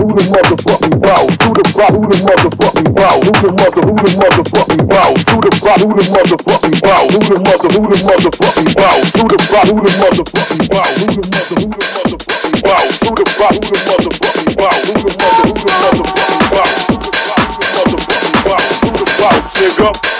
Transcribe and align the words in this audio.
who 0.00 0.16
the 0.16 0.24
motherfucking 0.32 0.96
boss? 0.96 1.28
Who 1.44 1.52
the 1.52 1.64
boss? 1.76 1.92
Who 1.92 2.08
the 2.08 2.16
motherfucking 2.24 2.88
boss? 2.96 3.20
Who 3.20 3.32
the 3.36 3.52
mother? 3.52 3.82
Who 3.84 3.94
the 4.00 4.10
motherfucking 4.16 4.84
boss? 4.88 5.12
Who 5.28 5.36
the 5.44 5.52
boss? 5.60 5.80
Who 5.84 5.92
the 5.92 6.04
motherfucking 6.08 6.76
boss? 6.80 7.04
Who 7.12 7.20
the 7.20 7.36
mother? 7.44 7.68
Who 7.68 7.84
the 7.84 7.98
motherfucking 8.08 8.70
boss? 8.80 8.96
Who 9.20 9.28
the 9.28 9.38
boss? 9.52 9.68
Who 9.68 9.76
the 9.76 9.92
motherfucking 10.00 10.64
boss? 10.72 10.88
Who 10.96 11.08
the 11.12 11.24
mother? 11.28 11.52
Who 11.52 11.68
the 11.68 11.84
motherfucking 11.84 12.60
boss? 12.64 12.88
Who 13.04 13.12
the 13.12 13.26
boss? 13.36 13.56
Who 13.60 13.68
the 13.68 13.82
motherfucking 13.84 14.56
boss? 14.56 14.80
Who 14.88 14.96
the 14.96 15.12
mother? 15.20 15.44
Who 15.44 15.52
the 15.52 15.68
motherfucking 15.68 16.48
boss? 16.48 16.80
Who 16.88 16.96
the 16.96 17.12
boss? 17.28 17.52
Who 17.52 17.60
the 17.60 17.76
motherfucking 17.76 18.36
boss? 18.40 18.64
Who 18.80 18.88
the 18.96 19.06
boss? 19.20 19.44
Nigga. 19.60 20.19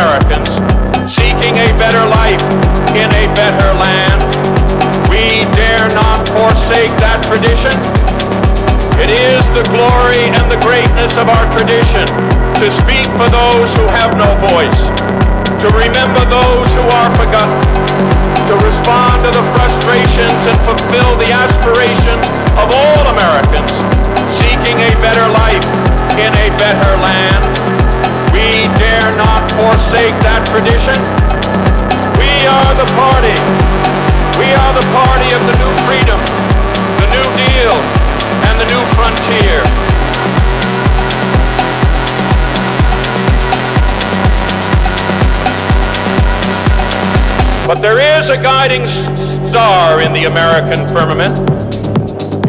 Americans 0.00 0.48
seeking 1.04 1.52
a 1.60 1.68
better 1.76 2.00
life 2.08 2.40
in 2.96 3.04
a 3.12 3.24
better 3.36 3.68
land. 3.76 4.16
We 5.12 5.44
dare 5.52 5.92
not 5.92 6.24
forsake 6.40 6.88
that 7.04 7.20
tradition. 7.28 7.76
It 8.96 9.12
is 9.12 9.44
the 9.52 9.60
glory 9.68 10.32
and 10.32 10.48
the 10.48 10.56
greatness 10.64 11.20
of 11.20 11.28
our 11.28 11.44
tradition 11.52 12.08
to 12.64 12.72
speak 12.72 13.04
for 13.20 13.28
those 13.28 13.76
who 13.76 13.84
have 13.92 14.16
no 14.16 14.24
voice, 14.48 14.80
to 15.60 15.68
remember 15.68 16.24
those 16.32 16.68
who 16.72 16.84
are 16.96 17.10
forgotten, 17.20 17.60
to 18.48 18.56
respond 18.64 19.20
to 19.20 19.28
the 19.28 19.44
frustrations 19.52 20.40
and 20.48 20.56
fulfill 20.64 21.12
the 21.20 21.28
aspirations 21.28 22.24
of 22.56 22.72
all 22.72 23.04
Americans 23.12 23.76
seeking 24.32 24.80
a 24.80 24.96
better 25.04 25.28
life 25.28 25.66
in 26.16 26.32
a 26.40 26.48
better 26.56 26.92
land. 27.04 27.69
We 28.50 28.66
dare 28.82 29.14
not 29.14 29.46
forsake 29.54 30.18
that 30.26 30.42
tradition. 30.50 30.98
We 32.18 32.34
are 32.50 32.74
the 32.74 32.88
party. 32.98 33.38
We 34.42 34.50
are 34.50 34.74
the 34.74 34.82
party 34.90 35.30
of 35.30 35.42
the 35.46 35.54
new 35.54 35.70
freedom, 35.86 36.18
the 36.98 37.06
new 37.14 37.26
deal, 37.38 37.70
and 38.50 38.54
the 38.58 38.66
new 38.66 38.82
frontier. 38.98 39.62
But 47.70 47.78
there 47.78 48.02
is 48.18 48.30
a 48.30 48.42
guiding 48.42 48.82
star 48.84 50.02
in 50.02 50.12
the 50.12 50.24
American 50.24 50.88
firmament. 50.90 51.38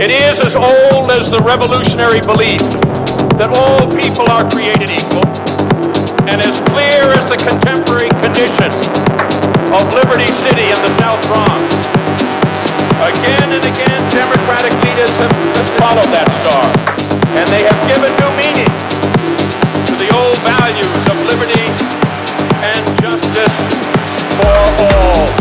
It 0.02 0.10
is 0.10 0.42
as 0.42 0.56
old 0.56 1.14
as 1.14 1.30
the 1.30 1.46
revolutionary 1.46 2.22
belief 2.26 2.66
that 3.38 3.54
all 3.54 3.86
people 3.94 4.26
are 4.32 4.50
created 4.50 4.90
equal 4.90 5.41
and 6.32 6.40
as 6.40 6.64
clear 6.72 7.12
as 7.12 7.28
the 7.28 7.36
contemporary 7.36 8.08
condition 8.24 8.72
of 9.76 9.84
Liberty 9.92 10.32
City 10.40 10.64
in 10.64 10.80
the 10.80 10.92
South 10.96 11.20
Bronx. 11.28 11.68
Again 13.04 13.52
and 13.52 13.64
again, 13.68 14.00
Democratic 14.16 14.72
leaders 14.80 15.12
have, 15.20 15.36
followed 15.76 16.08
that 16.16 16.32
star, 16.40 16.64
and 17.36 17.46
they 17.52 17.68
have 17.68 17.80
given 17.84 18.12
new 18.16 18.32
meaning 18.40 18.72
to 19.92 19.94
the 20.00 20.08
old 20.16 20.38
values 20.48 21.04
of 21.12 21.20
liberty 21.28 21.68
and 22.64 22.84
justice 23.02 23.58
for 24.40 24.56
all. 24.88 25.41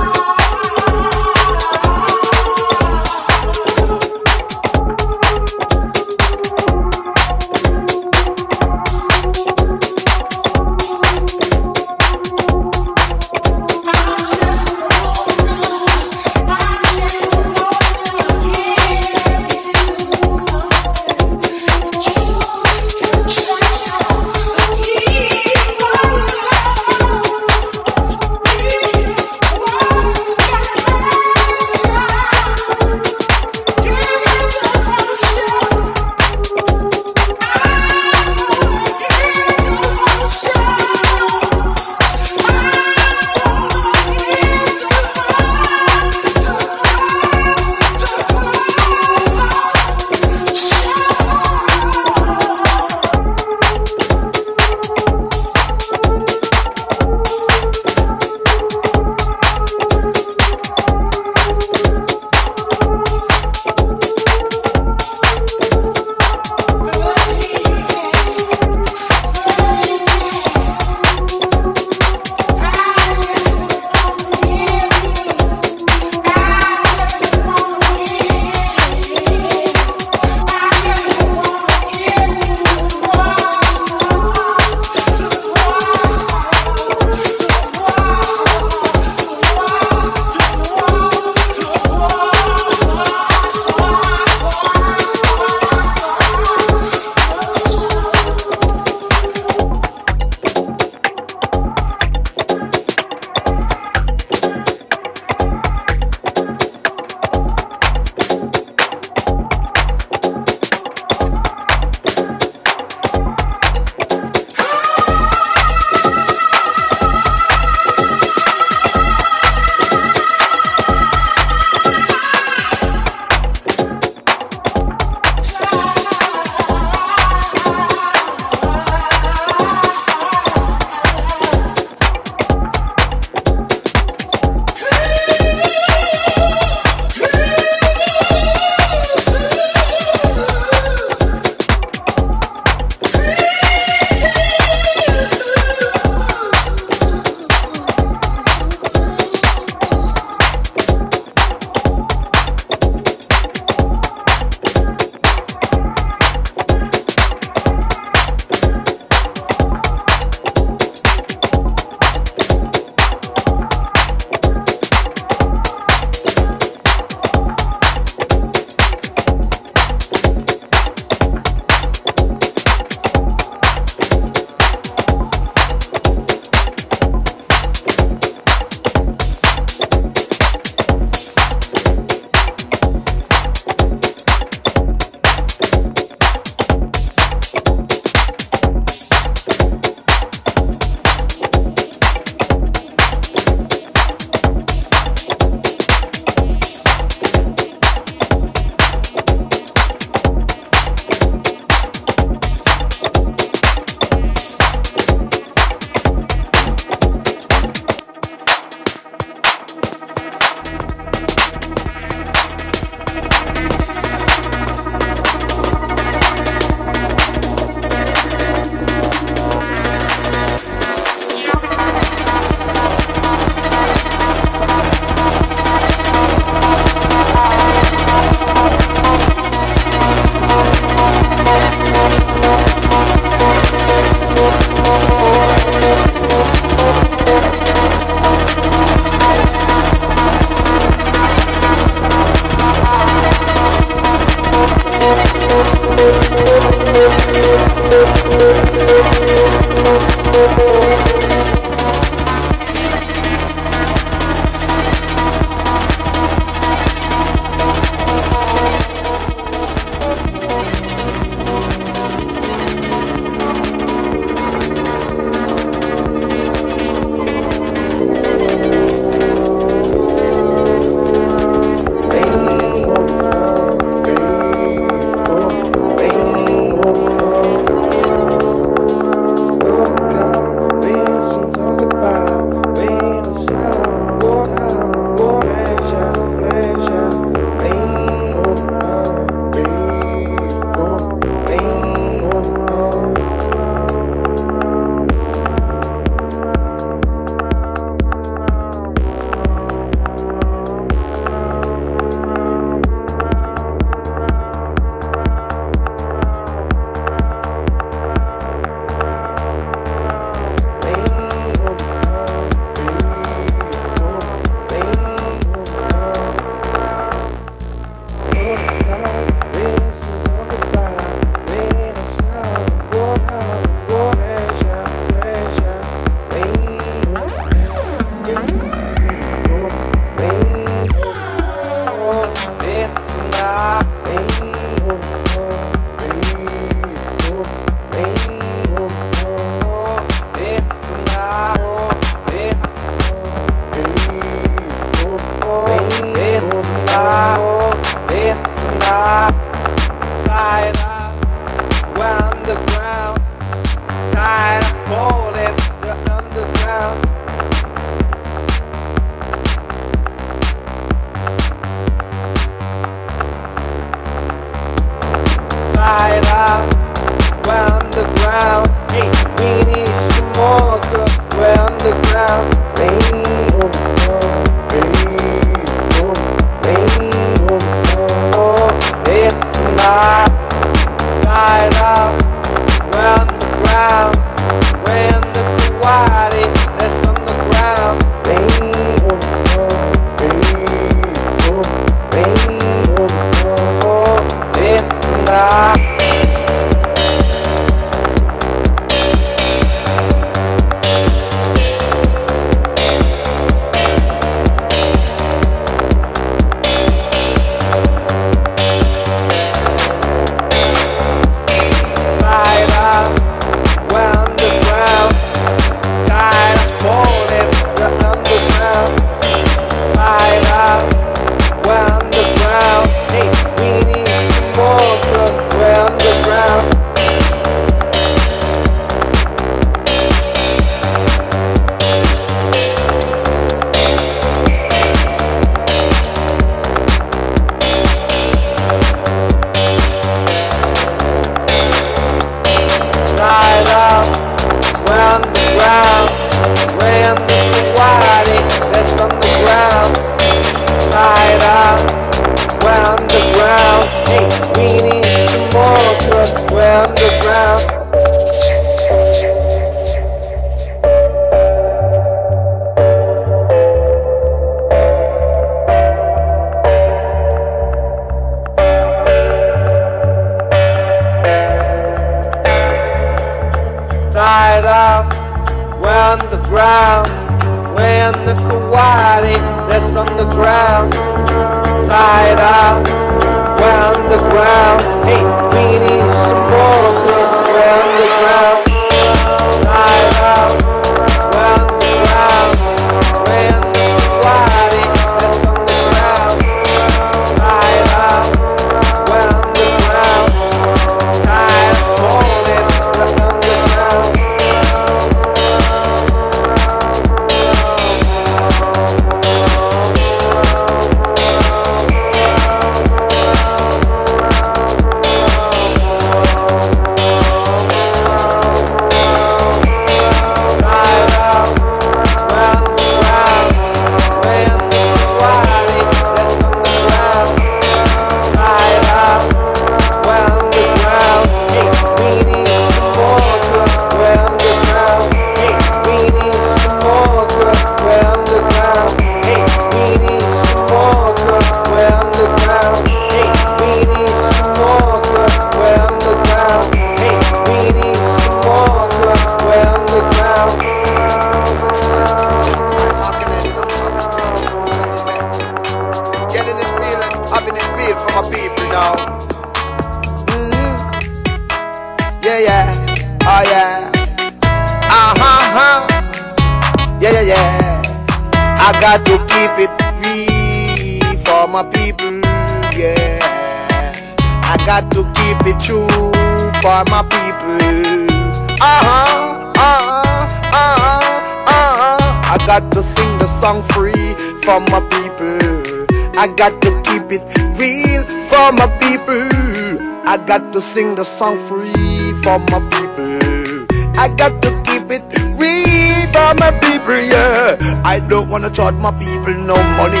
to 590.56 590.62
sing 590.62 590.94
the 590.94 591.04
song 591.04 591.36
free 591.44 592.16
for 592.24 592.38
my 592.48 592.60
people. 592.72 593.68
I 594.00 594.08
got 594.08 594.40
to 594.40 594.48
keep 594.64 594.88
it 594.88 595.04
free 595.36 596.08
for 596.16 596.32
my 596.40 596.48
people, 596.64 596.96
yeah. 596.96 597.60
I 597.84 598.00
don't 598.08 598.30
wanna 598.30 598.48
charge 598.48 598.74
my 598.76 598.90
people 598.96 599.36
no 599.36 599.52
money. 599.76 600.00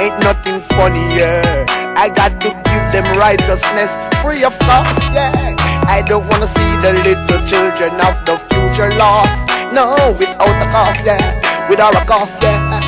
Ain't 0.00 0.16
nothing 0.24 0.64
funny, 0.72 1.04
yeah. 1.12 1.68
I 1.92 2.08
got 2.08 2.40
to 2.40 2.48
give 2.48 2.84
them 2.88 3.04
righteousness 3.20 3.92
free 4.24 4.44
of 4.44 4.56
cost, 4.64 5.12
yeah. 5.12 5.52
I 5.84 6.00
don't 6.08 6.26
wanna 6.30 6.48
see 6.48 6.72
the 6.80 6.96
little 7.04 7.40
children 7.44 7.92
of 8.00 8.16
the 8.24 8.40
future 8.48 8.88
lost. 8.96 9.36
No, 9.76 10.16
without 10.16 10.56
a 10.56 10.68
cost, 10.72 11.04
yeah. 11.04 11.20
Without 11.68 11.94
a 11.94 12.04
cost, 12.08 12.42
yeah. 12.42 12.80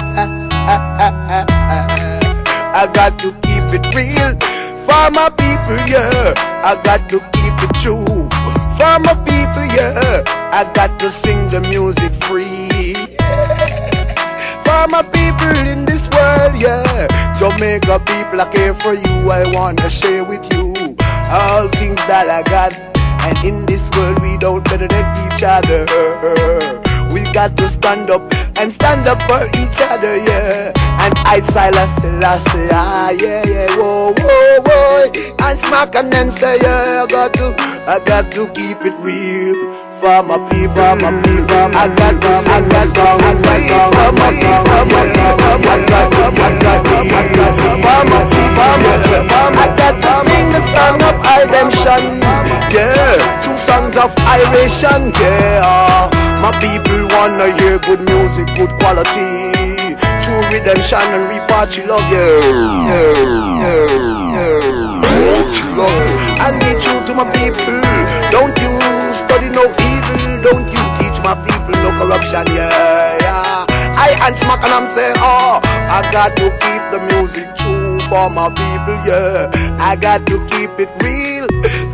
I 2.81 2.89
got 2.95 3.19
to 3.19 3.33
keep 3.45 3.77
it 3.77 3.85
real 3.95 4.58
for 4.99 5.11
my 5.13 5.31
people, 5.31 5.79
yeah. 5.87 6.35
I 6.67 6.75
got 6.83 7.09
to 7.11 7.19
keep 7.37 7.57
it 7.67 7.73
true. 7.83 8.29
For 8.77 8.95
my 9.07 9.15
people, 9.29 9.67
yeah. 9.77 10.23
I 10.51 10.71
got 10.75 10.99
to 11.01 11.11
sing 11.11 11.49
the 11.49 11.61
music 11.71 12.13
free. 12.27 12.95
For 14.67 14.83
my 14.91 15.03
people 15.03 15.57
in 15.73 15.85
this 15.85 16.03
world, 16.11 16.55
yeah. 16.59 17.07
Jamaica 17.39 18.01
people, 18.11 18.41
I 18.41 18.49
care 18.51 18.75
for 18.75 18.95
you. 18.95 19.31
I 19.31 19.45
wanna 19.55 19.89
share 19.89 20.25
with 20.25 20.45
you 20.53 20.75
all 21.31 21.69
things 21.79 22.01
that 22.11 22.27
I 22.29 22.43
got. 22.51 22.73
And 23.27 23.37
in 23.45 23.67
this 23.67 23.91
world, 23.97 24.21
we 24.21 24.37
don't 24.39 24.65
better 24.65 24.89
than 24.89 25.07
each 25.27 25.43
other. 25.47 25.87
We 27.13 27.23
got 27.33 27.57
to 27.59 27.69
stand 27.69 28.11
up 28.11 28.23
and 28.59 28.73
stand 28.73 29.07
up 29.07 29.23
for 29.23 29.47
each 29.63 29.81
other, 29.81 30.17
yeah. 30.17 30.88
And 30.99 31.15
I 31.25 31.41
Silas 31.47 31.95
Selassie, 32.03 32.69
ah, 32.73 33.11
yeah, 33.11 33.43
yeah, 33.47 33.77
whoa, 33.77 34.13
whoa, 34.19 34.61
whoa. 34.67 35.11
And 35.47 35.59
smack 35.59 35.95
and 35.95 36.13
then 36.13 36.33
say, 36.33 36.59
yeah, 36.61 37.05
I 37.05 37.07
got 37.07 37.33
to, 37.35 37.55
I 37.87 38.01
got 38.05 38.31
to 38.33 38.47
keep 38.53 38.83
it 38.83 38.95
real. 39.01 39.57
For 39.99 40.23
my 40.23 40.39
people, 40.55 40.95
my 41.03 41.11
people, 41.27 41.67
I 41.75 41.91
got 41.91 42.15
to, 42.23 42.31
I 42.47 42.63
got 42.71 42.87
to, 42.95 43.03
I 43.03 43.35
got 43.35 43.59
to, 43.67 43.79
for 43.91 44.11
my 44.15 44.31
people, 44.31 44.79
my 44.87 45.03
people, 45.11 45.59
I 45.59 45.79
got 45.91 46.07
to, 46.15 46.23
I 46.39 46.55
got 46.63 46.87
to, 46.87 47.03
I 47.03 47.23
got 47.35 47.53
to, 47.59 47.71
for 47.83 48.01
my 48.07 48.21
people, 48.31 48.75
my 48.79 48.95
people, 49.03 49.59
I 49.59 49.67
got 49.75 49.95
to 49.99 50.13
sing 50.23 50.47
the 50.55 50.61
song 50.71 51.03
of 51.03 51.19
redemption, 51.35 52.03
yeah, 52.71 53.19
two 53.43 53.59
songs 53.59 53.97
of 53.99 54.15
iration, 54.23 55.11
yeah. 55.19 56.11
My 56.39 56.55
people 56.63 57.03
wanna 57.19 57.51
hear 57.59 57.79
good 57.83 57.99
music, 58.07 58.47
good 58.55 58.71
quality. 58.79 59.58
True 60.39 60.55
redemption 60.55 61.03
and 61.03 61.27
reparty 61.27 61.83
love, 61.83 61.99
yeah. 62.15 62.39
yeah, 62.87 63.11
yeah, 63.59 63.91
yeah. 64.39 65.75
Love. 65.75 66.07
And 66.47 66.55
be 66.63 66.79
true 66.79 67.03
to 67.11 67.13
my 67.13 67.27
people. 67.35 67.83
Don't 68.31 68.55
you 68.63 68.71
study 69.19 69.51
no 69.51 69.67
evil. 69.67 70.39
Don't 70.47 70.71
you 70.71 70.83
teach 71.03 71.19
my 71.27 71.35
people 71.43 71.75
no 71.83 71.91
corruption, 71.99 72.47
yeah, 72.55 73.19
yeah. 73.19 73.67
I 73.99 74.15
and 74.23 74.37
smack 74.39 74.63
and 74.63 74.73
I'm 74.73 74.87
saying, 74.87 75.17
oh, 75.19 75.59
I 75.91 76.07
got 76.13 76.37
to 76.37 76.47
keep 76.63 76.83
the 76.95 77.01
music 77.11 77.57
true 77.57 77.99
for 78.07 78.31
my 78.31 78.47
people, 78.49 78.95
yeah. 79.03 79.51
I 79.83 79.97
got 79.97 80.25
to 80.29 80.39
keep 80.47 80.71
it 80.79 80.91
real 81.03 81.49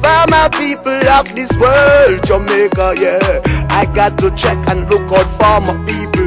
for 0.04 0.20
my 0.28 0.50
people 0.52 0.92
of 0.92 1.34
this 1.34 1.50
world, 1.56 2.20
Jamaica, 2.26 2.92
yeah. 3.00 3.40
I 3.70 3.86
got 3.94 4.18
to 4.18 4.30
check 4.36 4.58
and 4.68 4.84
look 4.90 5.10
out 5.12 5.32
for 5.40 5.64
my 5.64 5.82
people. 5.86 6.23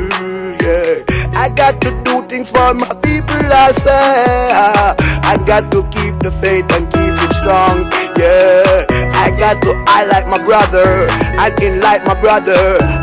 I 1.48 1.50
got 1.56 1.80
to 1.80 1.96
do 2.04 2.28
things 2.28 2.52
for 2.52 2.74
my 2.74 2.92
people, 3.00 3.40
I 3.40 3.72
say. 3.72 4.52
I 5.24 5.40
got 5.48 5.72
to 5.72 5.80
keep 5.96 6.20
the 6.20 6.28
faith 6.44 6.68
and 6.76 6.84
keep 6.92 7.16
it 7.24 7.34
strong, 7.40 7.88
yeah. 8.20 8.84
I 9.16 9.32
got 9.40 9.64
to 9.64 9.72
I 9.88 10.04
like 10.12 10.28
my 10.28 10.44
brother 10.44 11.08
and 11.08 11.56
in 11.64 11.80
like 11.80 12.04
my 12.04 12.20
brother. 12.20 12.52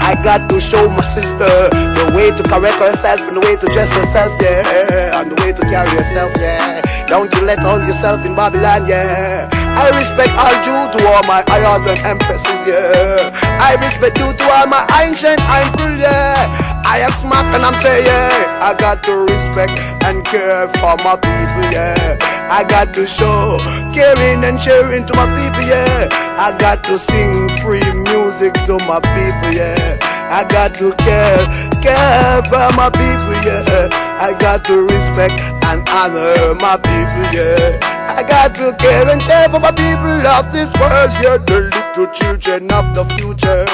I 0.04 0.20
got 0.22 0.50
to 0.50 0.60
show 0.60 0.90
my 0.92 1.04
sister 1.08 1.48
the 1.72 2.12
way 2.12 2.36
to 2.36 2.42
correct 2.44 2.76
herself 2.84 3.24
and 3.24 3.40
the 3.40 3.40
way 3.40 3.56
to 3.56 3.66
dress 3.72 3.88
herself, 3.96 4.36
yeah. 4.36 5.18
And 5.18 5.32
the 5.32 5.40
way 5.40 5.56
to 5.56 5.64
carry 5.64 5.96
herself, 5.96 6.36
yeah. 6.36 6.84
Don't 7.08 7.32
you 7.32 7.48
let 7.48 7.60
all 7.60 7.80
yourself 7.80 8.26
in 8.26 8.36
Babylon, 8.36 8.84
yeah. 8.86 9.48
I 9.74 9.90
respect 9.98 10.32
all 10.38 10.54
due 10.62 10.86
to 10.94 10.98
all 11.10 11.22
my 11.26 11.42
ayahs 11.50 11.84
and 11.90 11.98
empresses, 12.06 12.60
yeah. 12.66 13.34
I 13.60 13.74
respect 13.82 14.16
due 14.16 14.32
to 14.32 14.44
all 14.54 14.66
my 14.66 14.86
ancient 15.02 15.40
uncle, 15.50 15.94
yeah. 15.98 16.38
I 16.86 16.98
am 17.02 17.12
smack 17.12 17.44
and 17.54 17.64
I'm 17.64 17.74
saying, 17.74 18.06
yeah. 18.06 18.62
I 18.62 18.74
got 18.78 19.02
to 19.04 19.26
respect 19.26 19.74
and 20.06 20.24
care 20.24 20.68
for 20.78 20.94
my 21.02 21.16
people, 21.18 21.64
yeah. 21.74 22.18
I 22.50 22.62
got 22.68 22.94
to 22.94 23.06
show 23.06 23.58
caring 23.92 24.44
and 24.44 24.60
sharing 24.60 25.04
to 25.06 25.12
my 25.16 25.26
people, 25.34 25.66
yeah. 25.66 26.08
I 26.38 26.54
got 26.58 26.84
to 26.84 26.98
sing 26.98 27.48
free 27.58 27.84
music 28.08 28.54
to 28.70 28.78
my 28.86 29.00
people, 29.02 29.50
yeah. 29.52 29.98
I 30.30 30.46
got 30.48 30.74
to 30.78 30.94
care, 31.02 31.42
care 31.82 32.42
for 32.46 32.68
my 32.78 32.90
people, 32.94 33.34
yeah. 33.42 33.90
I 34.22 34.36
got 34.38 34.64
to 34.66 34.86
respect 34.86 35.34
and 35.66 35.82
honor 35.90 36.54
my 36.62 36.76
people, 36.78 37.26
yeah. 37.34 37.93
I 38.06 38.22
got 38.22 38.54
to 38.56 38.76
care 38.76 39.08
and 39.08 39.20
share 39.22 39.48
for 39.48 39.60
my 39.60 39.70
people 39.70 40.26
of 40.26 40.52
this 40.52 40.68
world, 40.78 41.10
yeah. 41.22 41.38
The 41.38 41.70
little 41.72 42.12
children 42.12 42.70
of 42.72 42.94
the 42.94 43.04
future. 43.16 43.64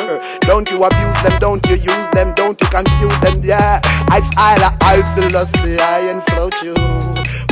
Don't 0.40 0.70
you 0.70 0.84
abuse 0.84 1.22
them, 1.22 1.38
don't 1.40 1.66
you 1.68 1.76
use 1.76 2.08
them, 2.12 2.34
don't 2.34 2.60
you 2.60 2.68
confuse 2.68 3.18
them, 3.20 3.40
yeah. 3.42 3.80
I 4.08 4.20
style, 4.22 4.76
I 4.82 5.02
still 5.12 5.46
see, 5.46 5.78
I 5.78 6.10
and 6.10 6.22
float 6.30 6.62
you 6.62 6.74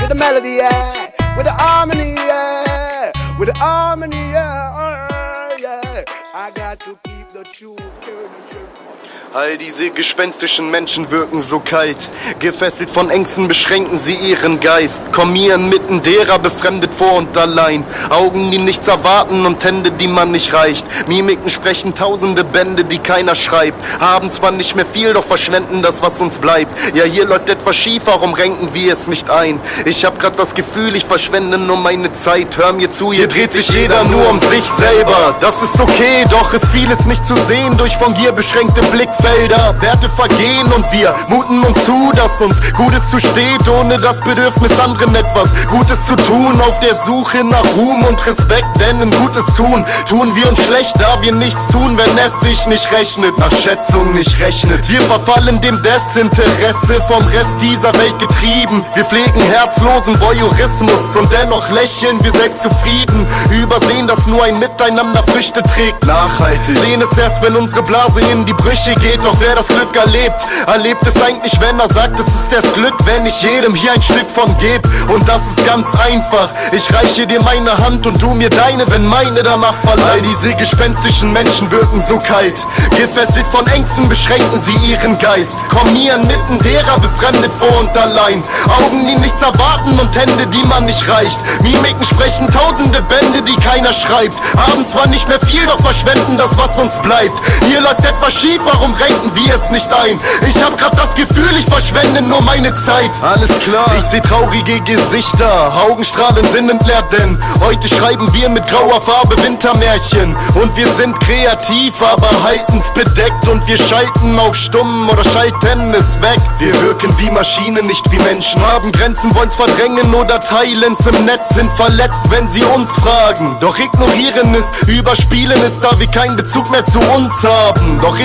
with 0.00 0.08
the 0.08 0.14
melody, 0.14 0.62
yeah. 0.62 1.10
With 1.36 1.46
the 1.46 1.52
harmony, 1.52 2.14
yeah. 2.14 3.12
With 3.38 3.48
the 3.48 3.58
harmony, 3.58 4.16
yeah. 4.16 5.08
Oh, 5.10 5.56
yeah. 5.58 6.04
I 6.34 6.50
got 6.54 6.80
to 6.80 6.98
keep 7.04 7.32
the 7.32 7.44
truth, 7.44 7.78
care. 8.00 8.87
All 9.34 9.58
diese 9.58 9.90
gespenstischen 9.90 10.70
Menschen 10.70 11.10
wirken 11.10 11.42
so 11.42 11.60
kalt. 11.60 11.98
Gefesselt 12.38 12.88
von 12.88 13.10
Ängsten 13.10 13.46
beschränken 13.46 13.98
sie 13.98 14.14
ihren 14.14 14.58
Geist. 14.58 15.12
Kommieren 15.12 15.68
mitten 15.68 16.02
derer 16.02 16.38
befremdet 16.38 16.94
vor 16.94 17.12
und 17.12 17.36
allein. 17.36 17.84
Augen, 18.08 18.50
die 18.50 18.56
nichts 18.56 18.88
erwarten 18.88 19.44
und 19.44 19.62
Hände, 19.62 19.90
die 19.90 20.08
man 20.08 20.30
nicht 20.30 20.54
reicht. 20.54 20.86
Mimiken 21.08 21.50
sprechen 21.50 21.94
tausende 21.94 22.42
Bände, 22.42 22.84
die 22.84 23.00
keiner 23.00 23.34
schreibt. 23.34 23.76
Haben 24.00 24.30
zwar 24.30 24.50
nicht 24.50 24.76
mehr 24.76 24.86
viel, 24.86 25.12
doch 25.12 25.24
verschwenden 25.24 25.82
das, 25.82 26.00
was 26.00 26.22
uns 26.22 26.38
bleibt. 26.38 26.72
Ja, 26.96 27.04
hier 27.04 27.26
läuft 27.26 27.50
etwas 27.50 27.76
schief, 27.76 28.04
warum 28.06 28.32
renken 28.32 28.72
wir 28.72 28.94
es 28.94 29.08
nicht 29.08 29.28
ein? 29.28 29.60
Ich 29.84 30.06
hab 30.06 30.18
grad 30.18 30.38
das 30.38 30.54
Gefühl, 30.54 30.96
ich 30.96 31.04
verschwende 31.04 31.58
nur 31.58 31.76
meine 31.76 32.14
Zeit. 32.14 32.56
Hör 32.56 32.72
mir 32.72 32.90
zu, 32.90 33.12
hier 33.12 33.28
dreht 33.28 33.50
sich 33.50 33.68
jeder 33.68 34.04
nur 34.04 34.26
um 34.30 34.40
sich 34.40 34.64
selber. 34.64 35.36
Das 35.42 35.62
ist 35.62 35.78
okay, 35.78 36.24
doch 36.30 36.54
ist 36.54 36.68
vieles 36.72 37.04
nicht 37.04 37.26
zu 37.26 37.36
sehen 37.36 37.76
durch 37.76 37.94
von 37.98 38.14
Gier 38.14 38.32
beschränkte 38.32 38.80
Blickfelder. 39.18 39.74
Werte 39.80 40.08
vergehen 40.10 40.70
und 40.72 40.90
wir 40.92 41.14
muten 41.28 41.62
uns 41.62 41.84
zu, 41.84 42.10
dass 42.14 42.40
uns 42.40 42.56
Gutes 42.74 43.10
zusteht, 43.10 43.68
ohne 43.68 43.96
das 43.98 44.20
Bedürfnis 44.20 44.78
anderen 44.78 45.14
etwas 45.14 45.50
Gutes 45.68 46.06
zu 46.06 46.16
tun. 46.16 46.60
Auf 46.60 46.78
der 46.80 46.94
Suche 46.94 47.44
nach 47.44 47.64
Ruhm 47.76 48.02
und 48.04 48.24
Respekt, 48.26 48.66
denn 48.80 49.00
ein 49.00 49.10
Gutes 49.10 49.44
tun, 49.56 49.84
tun 50.08 50.34
wir 50.34 50.48
uns 50.48 50.64
schlecht, 50.64 50.94
da 51.00 51.20
wir 51.22 51.32
nichts 51.32 51.60
tun, 51.70 51.96
wenn 51.96 52.18
es 52.18 52.40
sich 52.40 52.66
nicht 52.66 52.90
rechnet, 52.92 53.38
nach 53.38 53.52
Schätzung 53.52 54.12
nicht 54.14 54.38
rechnet. 54.40 54.88
Wir 54.88 55.00
verfallen 55.02 55.60
dem 55.60 55.80
Desinteresse 55.82 57.00
vom 57.06 57.24
Rest 57.28 57.54
dieser 57.60 57.92
Welt 57.94 58.18
getrieben. 58.18 58.84
Wir 58.94 59.04
pflegen 59.04 59.40
herzlosen 59.42 60.20
Voyeurismus 60.20 61.16
und 61.16 61.28
dennoch 61.32 61.70
lächeln 61.70 62.22
wir 62.22 62.32
selbst 62.32 62.62
zufrieden. 62.62 63.26
Übersehen, 63.62 64.08
dass 64.08 64.26
nur 64.26 64.44
ein 64.44 64.58
Miteinander 64.58 65.22
Früchte 65.22 65.62
trägt. 65.62 66.04
Nachhaltig. 66.06 66.78
Sehen 66.78 67.02
es 67.02 67.16
erst, 67.18 67.42
wenn 67.42 67.56
unsere 67.56 67.82
Blase 67.82 68.20
in 68.32 68.44
die 68.44 68.54
Brüche 68.54 68.94
geht. 68.94 69.07
Doch 69.16 69.34
wer 69.40 69.54
das 69.54 69.68
Glück 69.68 69.94
erlebt, 69.96 70.46
erlebt 70.66 71.02
es 71.06 71.20
eigentlich, 71.22 71.58
wenn 71.60 71.80
er 71.80 71.88
sagt, 71.88 72.20
es 72.20 72.26
ist 72.26 72.52
das 72.52 72.72
Glück, 72.74 72.94
wenn 73.06 73.24
ich 73.24 73.42
jedem 73.42 73.74
hier 73.74 73.92
ein 73.92 74.02
Stück 74.02 74.28
von 74.30 74.56
geb. 74.58 74.86
Und 75.08 75.26
das 75.26 75.40
ist 75.46 75.64
ganz 75.64 75.88
einfach. 75.94 76.50
Ich 76.72 76.92
reiche 76.92 77.26
dir 77.26 77.42
meine 77.42 77.76
Hand 77.78 78.06
und 78.06 78.20
du 78.20 78.34
mir 78.34 78.50
deine, 78.50 78.88
wenn 78.90 79.06
meine 79.06 79.42
danach 79.42 79.74
verleiht. 79.74 80.24
Diese 80.24 80.54
gespenstischen 80.54 81.32
Menschen 81.32 81.70
wirken 81.70 82.02
so 82.06 82.18
kalt. 82.18 82.58
Gefesselt 82.90 83.46
von 83.46 83.66
Ängsten 83.68 84.08
beschränken 84.08 84.60
sie 84.62 84.90
ihren 84.90 85.18
Geist. 85.18 85.56
Kommieren 85.70 86.26
mitten 86.26 86.58
derer 86.58 86.98
befremdet 87.00 87.52
vor 87.54 87.80
und 87.80 87.96
allein. 87.96 88.42
Augen, 88.82 89.06
die 89.06 89.16
nichts 89.16 89.40
erwarten 89.40 89.98
und 89.98 90.14
Hände, 90.14 90.46
die 90.48 90.66
man 90.66 90.84
nicht 90.84 91.08
reicht. 91.08 91.38
Mimiken 91.62 92.04
sprechen 92.04 92.46
tausende 92.46 93.00
Bände, 93.02 93.42
die 93.42 93.56
keiner 93.56 93.92
schreibt. 93.92 94.36
Haben 94.56 94.86
zwar 94.86 95.06
nicht 95.08 95.28
mehr 95.28 95.40
viel, 95.40 95.64
doch 95.66 95.80
verschwenden 95.80 96.36
das, 96.36 96.56
was 96.58 96.78
uns 96.78 96.98
bleibt. 97.00 97.40
Hier 97.66 97.80
läuft 97.80 98.04
etwas 98.04 98.34
schief, 98.34 98.60
warum 98.64 98.94
renken 99.00 99.30
wir 99.34 99.54
es 99.54 99.70
nicht 99.70 99.92
ein? 99.92 100.18
Ich 100.48 100.62
hab 100.62 100.76
grad 100.78 100.96
das 100.98 101.14
Gefühl, 101.14 101.50
ich 101.58 101.64
verschwende 101.66 102.22
nur 102.22 102.40
meine 102.42 102.74
Zeit. 102.74 103.10
Alles 103.22 103.50
klar, 103.60 103.90
ich 103.98 104.04
seh 104.04 104.20
traurige 104.20 104.80
Gesichter, 104.80 105.72
Augenstrahlen 105.88 106.46
sind 106.48 106.70
entleert, 106.70 107.12
denn 107.12 107.38
heute 107.60 107.88
schreiben 107.88 108.32
wir 108.34 108.48
mit 108.48 108.66
grauer 108.68 109.00
Farbe 109.00 109.42
Wintermärchen. 109.42 110.36
Und 110.54 110.76
wir 110.76 110.88
sind 110.92 111.18
kreativ, 111.20 112.00
aber 112.02 112.30
halten's 112.42 112.92
bedeckt 112.92 113.48
und 113.48 113.66
wir 113.66 113.76
schalten 113.76 114.38
auf 114.38 114.56
stumm 114.56 115.08
oder 115.08 115.24
schalten 115.24 115.94
es 115.94 116.20
weg. 116.20 116.40
Wir 116.58 116.80
wirken 116.82 117.12
wie 117.18 117.30
Maschinen, 117.30 117.86
nicht 117.86 118.10
wie 118.10 118.18
Menschen. 118.18 118.60
Haben 118.66 118.92
Grenzen, 118.92 119.34
wollen's 119.34 119.56
verdrängen 119.56 120.14
oder 120.14 120.40
teilen's 120.40 121.06
im 121.06 121.24
Netz, 121.24 121.50
sind 121.50 121.70
verletzt, 121.72 122.30
wenn 122.30 122.48
sie 122.48 122.64
uns 122.64 122.90
fragen. 122.92 123.56
Doch 123.60 123.78
ignorieren 123.78 124.54
es, 124.54 124.88
überspielen 124.88 125.60
es, 125.62 125.80
da 125.80 125.98
wir 125.98 126.06
keinen 126.08 126.36
Bezug 126.36 126.70
mehr 126.70 126.84
zu 126.84 126.98
uns 127.00 127.34
haben. 127.42 128.00
Doch 128.00 128.18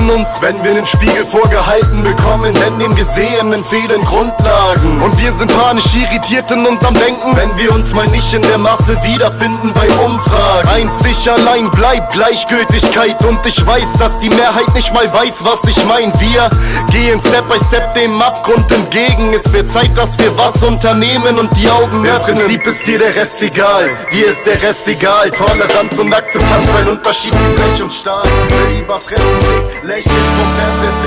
echauffieren 0.00 0.10
uns, 0.10 0.40
wenn 0.40 0.62
wir 0.62 0.74
den 0.74 0.86
Spiegel 0.86 1.24
vorgehalten 1.24 2.02
bekommen, 2.02 2.54
denn 2.54 2.78
dem 2.78 2.94
Gesehenen 2.94 3.64
fehlen 3.64 4.00
Grundlagen. 4.02 5.02
Und 5.02 5.18
wir 5.20 5.32
sind 5.34 5.52
panisch 5.56 5.94
irritiert 5.94 6.50
in 6.50 6.66
unserem 6.66 6.94
Denken, 6.94 7.36
wenn 7.36 7.56
wir 7.58 7.72
uns 7.74 7.92
mal 7.94 8.06
nicht 8.08 8.32
in 8.32 8.42
der 8.42 8.58
Masse 8.58 8.96
wiederfinden 9.02 9.72
bei 9.72 9.88
Umfragen. 10.04 10.68
Einzig 10.68 11.30
allein 11.30 11.70
bleibt 11.70 12.12
Gleichgültigkeit 12.12 13.24
und 13.24 13.44
ich 13.46 13.64
weiß, 13.64 13.94
dass 13.98 14.18
die 14.18 14.30
Mehrheit 14.30 14.72
nicht 14.74 14.92
mal 14.92 15.12
weiß, 15.12 15.44
was 15.44 15.68
ich 15.68 15.84
mein. 15.84 16.12
Wir 16.20 16.50
gehen 16.92 17.20
Step 17.20 17.48
by 17.48 17.58
Step 17.66 17.94
dem 17.94 18.20
Abgrund 18.20 18.70
entgegen. 18.72 19.32
Es 19.34 19.52
wird 19.52 19.68
Zeit, 19.68 19.96
dass 19.96 20.18
wir 20.18 20.36
was 20.36 20.62
unternehmen 20.62 21.38
und 21.38 21.50
die 21.56 21.68
Augen 21.68 22.06
öffnen. 22.06 22.38
Im 22.38 22.46
Prinzip 22.46 22.66
ist 22.66 22.86
dir 22.86 22.98
der 22.98 23.14
Rest 23.14 23.42
egal, 23.42 23.90
dir 24.12 24.26
ist 24.26 24.46
der 24.46 24.60
Rest 24.62 24.86
egal. 24.88 25.30
Toleranz 25.30 25.98
und 25.98 26.12
Akzeptanz, 26.12 26.68
ein 26.78 26.88
Unterschied 26.88 27.32
wie 27.32 27.54
Blech 27.54 27.82
und 27.82 27.92
Stahl. 27.92 28.26
Wer 28.48 28.82
überfressen 28.82 29.40
blickt, 29.40 29.89
lächelt 29.90 30.12
vom 30.14 30.48
Fernseher 30.56 31.00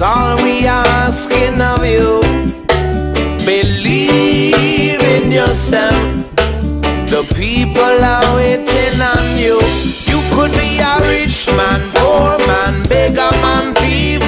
It's 0.00 0.04
all 0.04 0.36
we 0.44 0.64
asking 0.64 1.60
of 1.60 1.84
you. 1.84 2.20
Believe 3.44 5.02
in 5.02 5.32
yourself. 5.32 5.92
The 7.10 7.26
people 7.34 7.82
are 7.82 8.36
waiting 8.36 9.00
on 9.02 9.26
you. 9.42 9.58
You 10.06 10.22
could 10.30 10.52
be 10.52 10.78
a 10.78 10.94
rich 11.10 11.48
man, 11.58 11.80
poor 11.96 12.38
man, 12.46 12.84
beggar 12.84 13.34
man, 13.42 13.74
thief. 13.74 14.22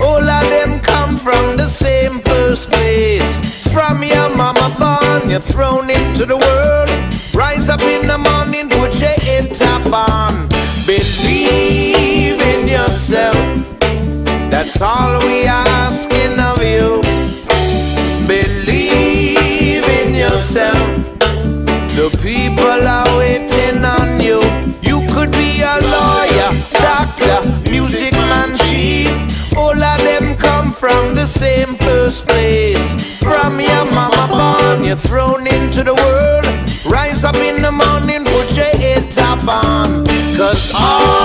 All 0.00 0.22
of 0.22 0.48
them 0.48 0.78
come 0.78 1.16
from 1.16 1.56
the 1.56 1.66
same 1.66 2.20
first 2.20 2.70
place. 2.70 3.66
From 3.72 4.04
your 4.04 4.28
mama 4.36 4.76
born, 4.78 5.28
you're 5.28 5.40
thrown 5.40 5.90
into 5.90 6.24
the 6.24 6.36
world. 6.36 6.88
Rise 7.34 7.68
up 7.68 7.82
in 7.82 8.06
the 8.06 8.16
morning, 8.16 8.68
put 8.68 9.00
your 9.00 9.10
head 9.26 9.52
top 9.52 9.92
on. 9.92 10.25
That's 14.66 14.82
all 14.82 15.20
we 15.20 15.46
are 15.46 15.68
asking 15.86 16.40
of 16.40 16.60
you. 16.60 17.00
Believe 18.26 19.86
in 19.86 20.12
yourself. 20.12 20.76
The 21.94 22.10
people 22.20 22.82
are 22.82 23.06
waiting 23.16 23.84
on 23.84 24.18
you. 24.18 24.42
You 24.82 25.06
could 25.14 25.30
be 25.30 25.62
a 25.62 25.78
lawyer, 25.94 26.50
doctor, 26.82 27.70
music 27.70 28.12
man, 28.14 28.56
she. 28.66 29.06
All 29.56 29.80
of 29.80 29.98
them 29.98 30.36
come 30.36 30.72
from 30.72 31.14
the 31.14 31.26
same 31.26 31.76
first 31.76 32.26
place. 32.26 33.22
From 33.22 33.60
your 33.60 33.84
mama 33.94 34.26
born, 34.28 34.82
you're 34.82 34.96
thrown 34.96 35.46
into 35.46 35.84
the 35.84 35.94
world. 35.94 36.44
Rise 36.90 37.22
up 37.22 37.36
in 37.36 37.62
the 37.62 37.70
morning, 37.70 38.24
put 38.24 38.56
your 38.56 38.74
head 38.82 39.12
top 39.12 39.46
on. 39.46 40.04
Cause 40.36 40.72
all 40.74 41.15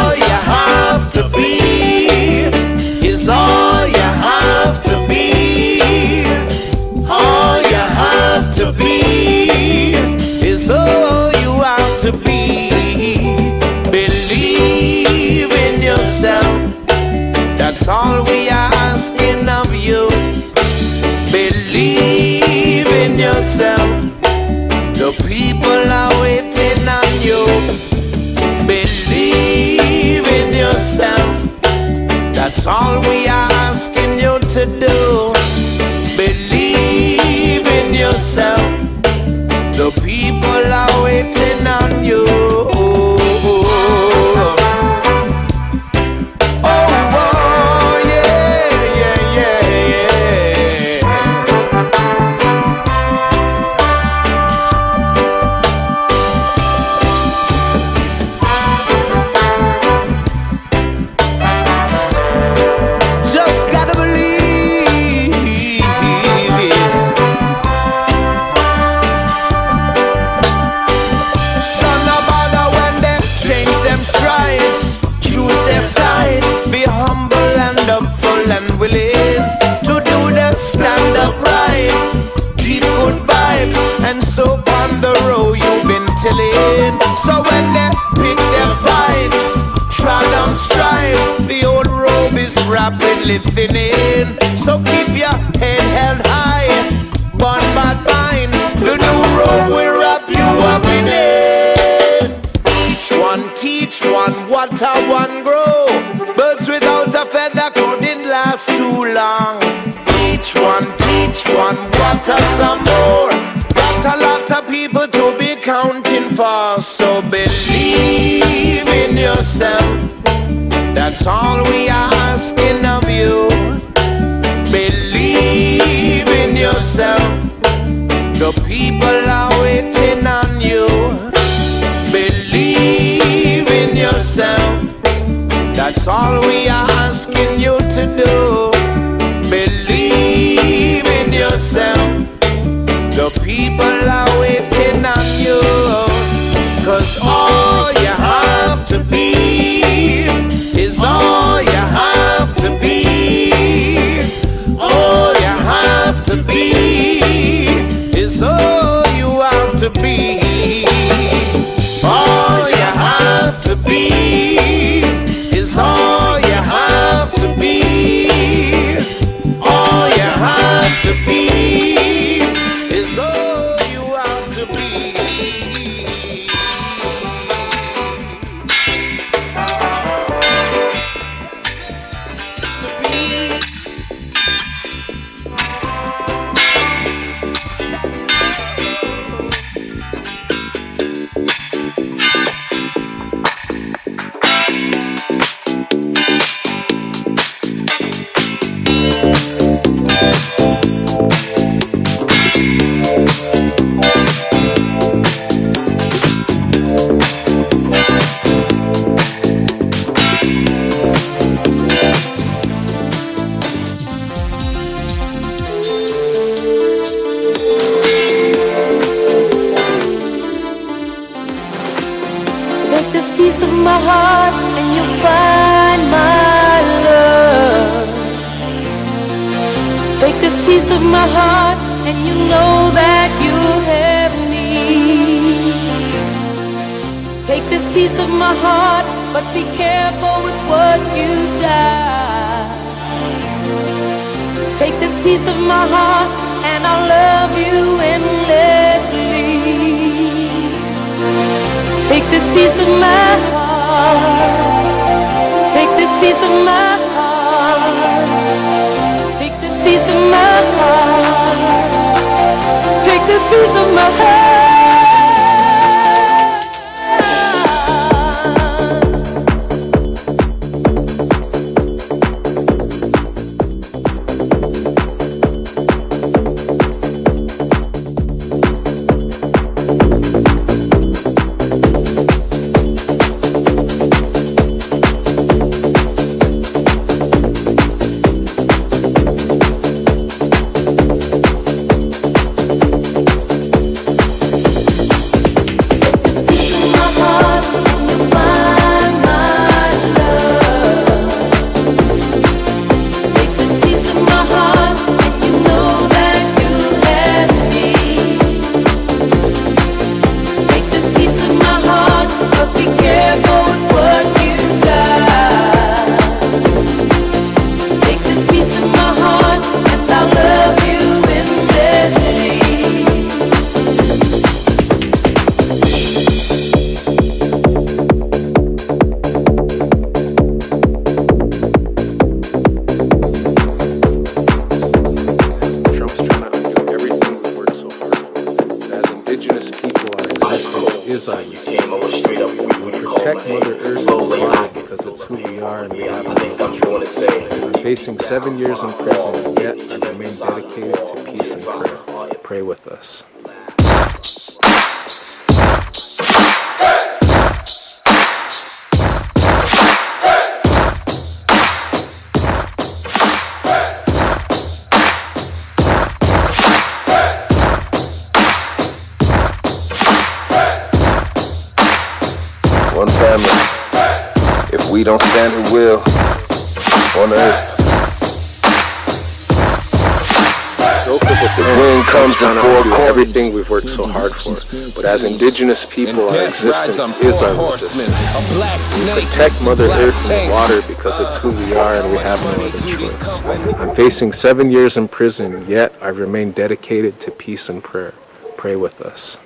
But 385.01 385.09
as 385.09 385.23
indigenous 385.23 385.83
people, 385.83 386.29
our 386.29 386.43
existence 386.43 387.17
is 387.21 387.41
our 387.41 387.71
resistance. 387.71 389.15
We 389.15 389.25
protect 389.25 389.65
Mother 389.65 389.85
Earth 389.85 390.29
and 390.29 390.47
the 390.47 390.53
water 390.53 390.87
because 390.87 391.19
it's 391.21 391.37
who 391.37 391.49
we 391.49 391.73
are 391.75 391.95
and 391.95 392.11
we 392.11 392.17
have 392.19 392.39
no 392.43 392.65
other 392.65 392.79
choice. 392.79 393.75
I'm 393.79 393.95
facing 393.95 394.31
seven 394.31 394.69
years 394.69 394.97
in 394.97 395.07
prison, 395.07 395.67
yet 395.67 395.91
I 396.01 396.09
remain 396.09 396.51
dedicated 396.51 397.19
to 397.21 397.31
peace 397.31 397.67
and 397.67 397.83
prayer. 397.83 398.13
Pray 398.57 398.75
with 398.75 399.01
us. 399.01 399.37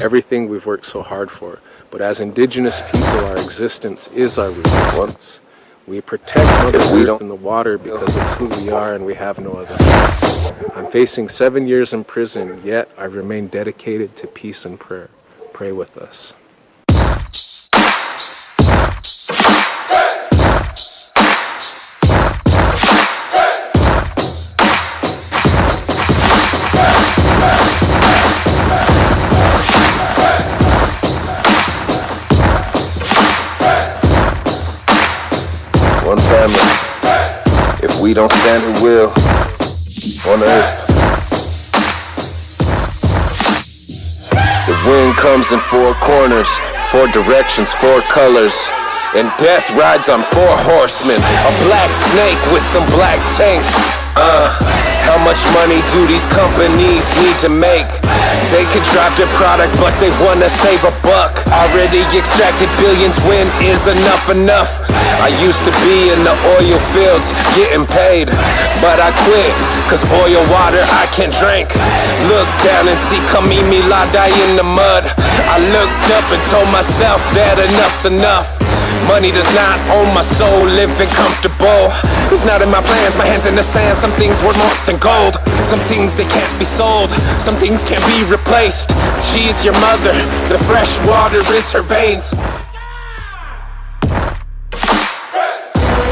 Everything 0.00 0.48
we've 0.48 0.66
worked 0.66 0.86
so 0.86 1.02
hard 1.02 1.30
for. 1.30 1.58
But 1.90 2.00
as 2.00 2.20
indigenous 2.20 2.80
people, 2.92 3.24
our 3.26 3.36
existence 3.36 4.08
is 4.08 4.38
our 4.38 4.50
resistance. 4.50 5.40
We 5.86 6.00
protect 6.02 6.44
Mother 6.64 6.78
Earth 6.78 7.20
and 7.20 7.30
the 7.30 7.34
water 7.34 7.78
because 7.78 8.14
it's 8.14 8.32
who 8.34 8.46
we 8.62 8.70
are 8.70 8.94
and 8.94 9.06
we 9.06 9.14
have 9.14 9.38
no 9.38 9.52
other. 9.52 9.76
I'm 10.74 10.90
facing 10.90 11.28
seven 11.28 11.66
years 11.66 11.92
in 11.92 12.04
prison, 12.04 12.60
yet 12.62 12.90
I 12.98 13.04
remain 13.04 13.46
dedicated 13.46 14.14
to 14.16 14.26
peace 14.26 14.66
and 14.66 14.78
prayer. 14.78 15.08
Pray 15.54 15.72
with 15.72 15.96
us. 15.96 16.34
Family. 36.48 37.84
If 37.84 38.00
we 38.00 38.14
don't 38.14 38.32
stand, 38.32 38.62
who 38.62 38.84
will? 38.84 39.08
On 40.28 40.42
earth. 40.42 40.84
The 44.66 44.76
wind 44.86 45.16
comes 45.16 45.52
in 45.52 45.60
four 45.60 45.94
corners, 45.94 46.58
four 46.86 47.06
directions, 47.08 47.72
four 47.72 48.00
colors. 48.02 48.68
And 49.16 49.32
death 49.38 49.70
rides 49.70 50.10
on 50.10 50.22
four 50.34 50.56
horsemen. 50.68 51.16
A 51.16 51.64
black 51.64 51.90
snake 51.94 52.52
with 52.52 52.62
some 52.62 52.84
black 52.90 53.18
tanks. 53.34 53.72
Uh, 54.16 54.52
how 55.08 55.16
much 55.24 55.40
money 55.56 55.80
do 55.88 56.04
these 56.04 56.28
companies 56.28 57.08
need 57.24 57.40
to 57.40 57.48
make? 57.48 57.88
They 58.52 58.68
could 58.68 58.84
drop 58.92 59.08
their 59.16 59.30
product, 59.40 59.72
but 59.80 59.96
they 60.04 60.12
wanna 60.20 60.52
save 60.52 60.84
a 60.84 60.92
buck. 61.00 61.32
Already 61.48 62.04
extracted 62.12 62.68
billions, 62.76 63.16
when 63.24 63.48
is 63.64 63.88
enough 63.88 64.28
enough? 64.28 64.84
I 65.24 65.32
used 65.40 65.64
to 65.64 65.72
be 65.80 66.12
in 66.12 66.20
the 66.28 66.36
oil 66.60 66.78
fields 66.92 67.32
getting 67.56 67.88
paid, 67.88 68.28
but 68.84 69.00
I 69.00 69.10
quit, 69.24 69.56
cause 69.88 70.04
oil 70.20 70.44
water 70.52 70.84
I 71.00 71.08
can't 71.16 71.32
drink. 71.32 71.72
Look 72.28 72.48
down 72.60 72.92
and 72.92 73.00
see 73.00 73.20
Kamimi 73.32 73.80
die 74.12 74.34
in 74.44 74.60
the 74.60 74.68
mud. 74.68 75.08
I 75.48 75.56
looked 75.72 76.08
up 76.12 76.26
and 76.36 76.42
told 76.52 76.68
myself 76.68 77.24
that 77.32 77.56
enough's 77.56 78.04
enough. 78.04 78.77
Money 79.08 79.32
does 79.32 79.48
not 79.56 79.80
own 79.96 80.12
my 80.14 80.20
soul, 80.20 80.64
living 80.64 81.08
comfortable. 81.16 81.90
It's 82.30 82.44
not 82.44 82.60
in 82.60 82.70
my 82.70 82.82
plans, 82.84 83.16
my 83.16 83.26
hands 83.26 83.46
in 83.46 83.56
the 83.56 83.62
sand. 83.62 83.98
Some 83.98 84.12
things 84.12 84.42
worth 84.44 84.58
more 84.58 84.76
than 84.86 85.00
gold. 85.00 85.40
Some 85.64 85.80
things 85.80 86.14
they 86.14 86.24
can't 86.24 86.58
be 86.58 86.64
sold, 86.64 87.10
some 87.40 87.56
things 87.56 87.84
can't 87.84 88.04
be 88.06 88.24
replaced. 88.30 88.90
She 89.22 89.48
is 89.50 89.64
your 89.64 89.74
mother, 89.80 90.12
the 90.48 90.56
fresh 90.64 90.98
water 91.06 91.40
is 91.52 91.70
her 91.72 91.82
veins. 91.82 92.32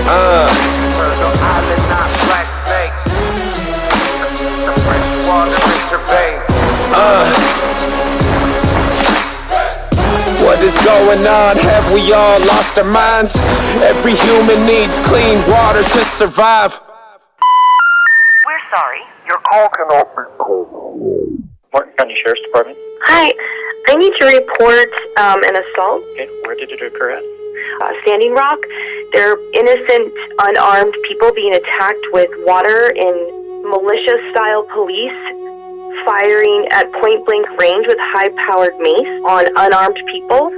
Uh. 0.08 0.48
Uh. 6.92 7.75
What 10.56 10.64
is 10.64 10.76
going 10.88 11.20
on? 11.26 11.58
Have 11.58 11.92
we 11.92 12.00
all 12.14 12.40
lost 12.48 12.78
our 12.78 12.88
minds? 12.88 13.36
Every 13.84 14.16
human 14.16 14.64
needs 14.64 14.98
clean 15.04 15.36
water 15.52 15.82
to 15.82 16.00
survive. 16.16 16.80
We're 18.46 18.64
sorry. 18.74 19.00
Your 19.28 19.36
call 19.52 19.68
cannot 19.68 20.16
be 20.16 20.22
called. 20.38 21.44
Morton 21.74 21.92
County 21.98 22.16
Sheriff's 22.16 22.40
Department. 22.40 22.78
Hi, 23.04 23.34
I 23.88 23.96
need 23.96 24.16
to 24.16 24.24
report 24.24 24.88
um, 25.20 25.44
an 25.44 25.60
assault. 25.60 26.02
Okay, 26.12 26.26
where 26.46 26.56
did 26.56 26.70
it 26.72 26.80
occur 26.80 27.10
at? 27.10 27.22
Uh, 27.82 27.92
Standing 28.06 28.32
Rock. 28.32 28.58
They're 29.12 29.36
innocent, 29.60 30.10
unarmed 30.40 30.96
people 31.06 31.34
being 31.34 31.52
attacked 31.52 32.06
with 32.12 32.30
water 32.48 32.96
in 32.96 33.60
militia 33.68 34.16
style 34.32 34.62
police 34.72 35.20
firing 36.04 36.66
at 36.70 36.90
point 37.00 37.24
blank 37.26 37.46
range 37.58 37.86
with 37.86 37.98
high 38.00 38.30
powered 38.46 38.76
mace 38.78 39.08
on 39.24 39.46
unarmed 39.56 39.98
people. 40.12 40.50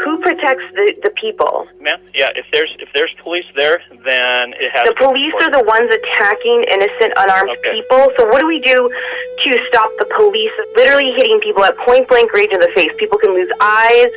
Who 0.00 0.16
protects 0.24 0.64
the, 0.72 0.96
the 1.04 1.10
people? 1.20 1.68
Ma'am, 1.78 2.00
yeah, 2.16 2.32
if 2.32 2.46
there's 2.56 2.72
if 2.80 2.88
there's 2.96 3.12
police 3.22 3.44
there, 3.54 3.82
then 4.00 4.56
it 4.56 4.72
has 4.72 4.88
The 4.88 4.96
to 4.96 4.96
be 4.96 5.04
police 5.04 5.36
are 5.44 5.52
the 5.52 5.60
ones 5.68 5.92
attacking 5.92 6.64
innocent 6.72 7.12
unarmed 7.20 7.52
Okay. 7.60 7.76
people. 7.76 8.08
So 8.16 8.24
what 8.32 8.40
do 8.40 8.46
we 8.48 8.64
do 8.64 8.88
to 8.88 9.48
stop 9.68 9.92
the 10.00 10.08
police 10.16 10.52
literally 10.74 11.12
hitting 11.12 11.36
people 11.44 11.64
at 11.68 11.76
point 11.84 12.08
blank 12.08 12.32
range 12.32 12.48
in 12.48 12.60
the 12.64 12.72
face? 12.72 12.88
People 12.96 13.18
can 13.20 13.36
lose 13.36 13.52
eyes. 13.60 14.08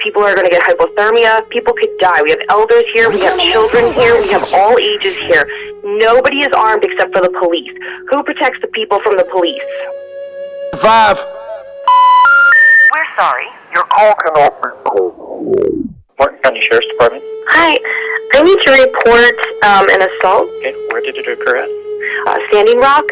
People 0.00 0.24
are 0.24 0.32
going 0.32 0.48
to 0.48 0.54
get 0.56 0.64
hypothermia. 0.64 1.44
People 1.52 1.74
could 1.76 1.92
die. 2.00 2.22
We 2.24 2.30
have 2.30 2.40
elders 2.48 2.84
here. 2.96 3.12
We 3.12 3.20
have 3.20 3.36
children 3.36 3.92
here. 3.92 4.16
We 4.16 4.32
have 4.32 4.48
all 4.56 4.78
ages 4.80 5.20
here. 5.28 5.44
Nobody 6.00 6.48
is 6.48 6.52
armed 6.56 6.80
except 6.84 7.12
for 7.12 7.20
the 7.20 7.32
police. 7.36 7.76
Who 8.08 8.22
protects 8.24 8.60
the 8.64 8.68
people 8.72 9.00
from 9.04 9.18
the 9.20 9.24
police? 9.28 9.60
Survive. 10.74 11.18
We're 12.92 13.10
sorry. 13.18 13.46
Your 13.74 13.84
call 13.84 14.14
cannot 14.24 14.62
be 14.62 14.68
called. 14.84 15.14
Morton 16.18 16.38
County 16.42 16.60
Sheriff's 16.60 16.86
Department. 16.92 17.22
Hi, 17.48 17.78
I 18.34 18.42
need 18.42 18.60
to 18.64 18.70
report 18.72 19.36
um, 19.64 19.84
an 19.92 20.00
assault. 20.08 20.48
Okay, 20.58 20.74
where 20.90 21.00
did 21.00 21.16
it 21.16 21.28
occur 21.28 21.56
at? 21.56 21.68
uh, 22.26 22.38
Standing 22.50 22.78
Rock. 22.80 23.04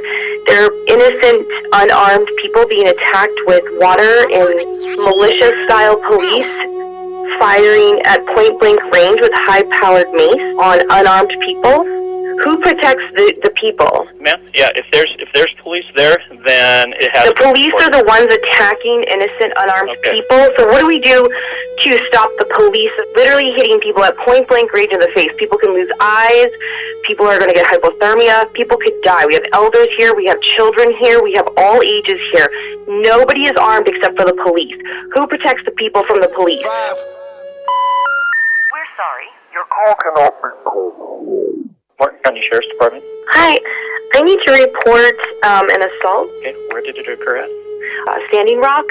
They're 0.47 0.73
innocent, 0.89 1.47
unarmed 1.73 2.29
people 2.43 2.67
being 2.69 2.89
attacked 2.89 3.39
with 3.47 3.65
water 3.81 4.25
and 4.29 4.53
militia-style 5.01 5.97
police 6.11 6.53
firing 7.41 8.01
at 8.05 8.25
point-blank 8.37 8.81
range 8.95 9.21
with 9.21 9.33
high-powered 9.35 10.11
mace 10.13 10.47
on 10.61 10.81
unarmed 10.91 11.33
people. 11.41 12.04
Who 12.43 12.59
protects 12.59 13.05
the, 13.15 13.27
the 13.43 13.51
people? 13.61 14.09
Ma'am, 14.21 14.41
yeah, 14.55 14.69
if 14.75 14.87
there's 14.91 15.13
if 15.19 15.29
there's 15.35 15.53
police 15.63 15.85
there, 15.95 16.19
then 16.45 16.93
it 16.99 17.09
has 17.15 17.29
The 17.29 17.35
to 17.35 17.43
police 17.53 17.73
are 17.79 17.91
the 17.95 18.05
ones 18.09 18.27
attacking 18.33 19.05
innocent, 19.07 19.53
unarmed 19.57 19.91
Okay. 20.03 20.19
people. 20.19 20.43
So 20.59 20.67
what 20.67 20.81
do 20.81 20.87
we 20.87 20.99
do 21.01 21.29
to 21.29 21.91
stop 22.09 22.31
the 22.39 22.47
police 22.57 22.91
literally 23.15 23.53
hitting 23.57 23.79
people 23.81 24.03
at 24.05 24.17
point 24.19 24.49
blank 24.49 24.73
range 24.73 24.93
in 24.93 24.99
the 25.01 25.11
face? 25.15 25.31
People 25.39 25.59
can 25.59 25.73
lose 25.73 25.89
eyes. 26.01 26.51
People 27.05 27.27
are 27.27 27.39
going 27.39 27.53
to 27.53 27.57
get 27.57 27.67
hypothermia. 27.71 28.51
People 28.55 28.77
could 28.79 28.97
die. 29.03 29.27
We 29.27 29.35
have 29.35 29.45
elders 29.53 29.89
here. 29.97 30.15
We 30.15 30.27
have 30.27 30.41
children 30.41 30.93
here. 30.99 31.23
We 31.23 31.33
have 31.35 31.47
all 31.57 31.83
ages 31.83 32.19
here. 32.33 32.49
Nobody 32.89 33.47
is 33.47 33.53
armed 33.61 33.89
except 33.89 34.19
for 34.19 34.27
the 34.27 34.35
police. 34.43 34.75
Who 35.15 35.27
protects 35.27 35.63
the 35.65 35.73
people 35.73 36.05
from 36.05 36.21
the 36.21 36.29
police? 36.29 36.63
Five. 36.63 36.97
We're 38.73 38.91
sorry. 38.97 39.29
Your 39.53 39.65
call 39.71 39.95
cannot 40.03 40.33
be 40.43 40.49
called. 40.65 41.44
Morton 41.99 42.19
County 42.25 42.43
Sheriff's 42.49 42.69
Department. 42.69 43.05
Hi, 43.31 43.59
I 44.15 44.23
need 44.23 44.41
to 44.47 44.53
report 44.53 45.17
um, 45.45 45.71
an 45.71 45.83
assault. 45.83 46.29
Okay, 46.39 46.55
where 46.71 46.83
did 46.83 46.97
it 46.99 47.09
occur 47.09 47.39
at? 47.39 47.51
uh, 48.09 48.19
Standing 48.29 48.61
Rock. 48.61 48.85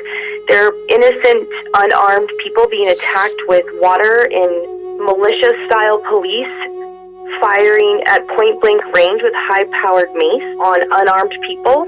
They're 0.48 0.74
innocent, 0.90 1.48
unarmed 1.76 2.30
people 2.44 2.68
being 2.68 2.90
attacked 2.90 3.42
with 3.48 3.66
water 3.80 4.28
and 4.30 4.54
militia-style 5.00 6.00
police 6.10 6.56
firing 7.42 8.02
at 8.06 8.28
point-blank 8.36 8.82
range 8.94 9.22
with 9.22 9.34
high-powered 9.36 10.12
mace 10.14 10.50
on 10.60 10.82
unarmed 10.92 11.34
people. 11.48 11.88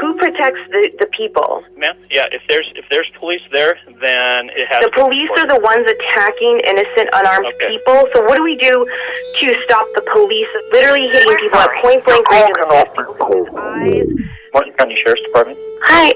Who 0.00 0.14
protects 0.16 0.60
the, 0.70 0.90
the 1.00 1.06
people? 1.16 1.62
Ma'am, 1.76 1.96
yeah, 2.10 2.24
if 2.32 2.42
there's 2.48 2.70
if 2.76 2.84
there's 2.90 3.08
police 3.18 3.40
there, 3.52 3.78
then 4.00 4.50
it 4.54 4.68
has 4.68 4.80
The 4.84 4.90
to 4.90 4.96
be 4.96 5.00
police 5.02 5.30
are 5.38 5.48
the 5.48 5.60
ones 5.60 5.86
attacking 5.90 6.60
innocent, 6.60 7.08
unarmed 7.12 7.46
Okay. 7.58 7.76
people. 7.78 8.06
So 8.14 8.22
what 8.22 8.36
do 8.36 8.42
we 8.42 8.56
do 8.56 8.86
to 8.86 9.46
stop 9.64 9.86
the 9.94 10.02
police 10.12 10.48
literally 10.72 11.08
hitting 11.08 11.36
people 11.38 11.58
at 11.58 11.70
point-blank 11.82 12.30
range? 12.30 12.48
in 12.48 12.54
the 12.62 12.68
face? 12.70 12.90
People 12.96 13.14
can 13.14 13.28
lose. 13.42 14.26
Morton 14.54 14.72
County 14.78 14.96
Sheriff's 15.02 15.22
Department. 15.22 15.58
Hi, 15.82 16.12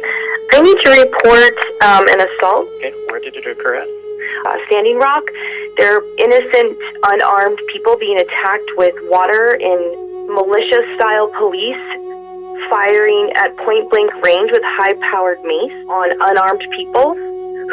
I 0.53 0.61
need 0.63 0.79
to 0.81 0.91
report 1.03 1.57
um, 1.83 2.07
an 2.09 2.21
assault. 2.29 2.67
Okay, 2.79 2.93
where 3.11 3.21
did 3.21 3.35
it 3.37 3.47
occur 3.47 3.77
at? 3.77 3.89
uh, 4.47 4.57
Standing 4.67 4.99
Rock. 4.99 5.23
They're 5.77 6.03
innocent, 6.19 6.77
unarmed 7.05 7.59
people 7.73 7.97
being 7.97 8.19
attacked 8.19 8.71
with 8.77 8.95
water 9.11 9.57
and 9.61 9.81
militia-style 10.33 11.29
police 11.39 11.87
firing 12.73 13.31
at 13.37 13.55
point-blank 13.59 14.11
range 14.25 14.51
with 14.51 14.63
high-powered 14.65 15.43
mace 15.45 15.77
on 15.93 16.09
unarmed 16.25 16.65
people. 16.75 17.13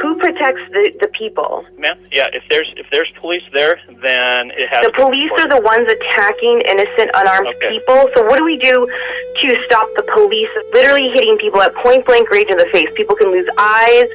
Who 0.04 0.16
protects 0.20 0.62
the, 0.72 0.92
the 1.02 1.08
people? 1.18 1.66
Ma'am, 1.78 1.98
yeah, 2.12 2.28
if 2.32 2.44
there's 2.50 2.72
if 2.78 2.86
there's 2.92 3.12
police 3.20 3.44
there, 3.52 3.80
then 4.04 4.52
it 4.52 4.70
has 4.70 4.86
The 4.86 4.92
to 4.92 4.96
be 4.96 5.02
police 5.04 5.32
are 5.40 5.50
the 5.50 5.60
ones 5.60 5.88
attacking 5.92 6.62
innocent, 6.62 7.10
unarmed 7.16 7.48
Okay. 7.58 7.80
people. 7.80 8.08
So 8.16 8.24
what 8.24 8.38
do 8.38 8.46
we 8.46 8.56
do 8.58 8.88
to 8.88 9.48
stop 9.66 9.88
the 9.96 10.04
police 10.14 10.48
literally 10.72 11.10
hitting 11.10 11.38
people 11.38 11.60
at 11.62 11.74
point 11.76 12.06
blank 12.06 12.30
range 12.30 12.50
in 12.50 12.58
the 12.58 12.70
face? 12.72 12.88
People 12.96 13.16
can 13.16 13.32
lose 13.32 13.50
eyes. 13.58 14.08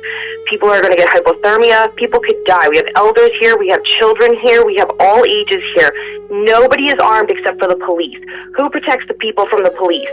People 0.46 0.70
are 0.70 0.80
going 0.80 0.94
to 0.94 1.00
get 1.00 1.08
hypothermia. 1.10 1.94
People 1.96 2.20
could 2.20 2.38
die. 2.46 2.68
We 2.68 2.76
have 2.76 2.88
elders 2.96 3.30
here. 3.40 3.58
We 3.58 3.68
have 3.68 3.82
children 3.84 4.38
here. 4.40 4.64
We 4.64 4.76
have 4.76 4.90
all 5.00 5.24
ages 5.24 5.62
here. 5.74 5.92
Nobody 6.30 6.86
is 6.88 6.98
armed 7.02 7.30
except 7.30 7.58
for 7.58 7.68
the 7.68 7.76
police. 7.76 8.20
Who 8.56 8.70
protects 8.70 9.06
the 9.08 9.14
people 9.14 9.46
from 9.48 9.64
the 9.64 9.70
police? 9.72 10.08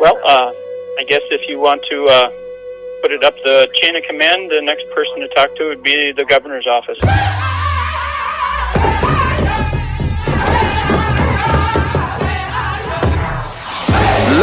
Well, 0.00 0.18
uh, 0.24 0.52
I 0.98 1.04
guess 1.04 1.22
if 1.30 1.48
you 1.48 1.58
want 1.58 1.82
to 1.90 2.06
uh, 2.06 2.30
put 3.02 3.12
it 3.12 3.24
up 3.24 3.34
the 3.42 3.68
chain 3.74 3.96
of 3.96 4.02
command, 4.04 4.50
the 4.50 4.60
next 4.60 4.90
person 4.90 5.20
to 5.20 5.28
talk 5.28 5.54
to 5.56 5.68
would 5.68 5.82
be 5.82 6.12
the 6.12 6.24
governor's 6.24 6.66
office. 6.66 6.98